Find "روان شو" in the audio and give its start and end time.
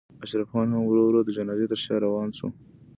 2.05-2.47